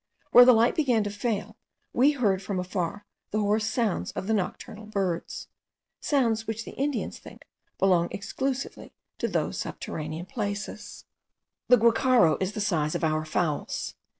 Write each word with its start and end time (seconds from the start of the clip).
Where 0.31 0.45
the 0.45 0.53
light 0.53 0.73
began 0.73 1.03
to 1.03 1.11
fail, 1.11 1.57
we 1.93 2.13
heard 2.13 2.41
from 2.41 2.59
afar 2.59 3.05
the 3.29 3.37
hoarse 3.37 3.67
sounds 3.67 4.11
of 4.13 4.25
the 4.25 4.33
nocturnal 4.33 4.87
birds; 4.87 5.47
sounds 5.99 6.47
which 6.47 6.65
the 6.65 6.71
natives 6.71 7.19
think 7.19 7.43
belong 7.77 8.07
exclusively 8.09 8.93
to 9.19 9.27
those 9.27 9.59
subterraneous 9.59 10.25
places. 10.27 11.05
The 11.67 11.77
guacharo 11.77 12.37
is 12.41 12.49
of 12.49 12.53
the 12.55 12.61
size 12.61 12.95
of 12.95 13.03
our 13.03 13.25
fowls. 13.25 13.93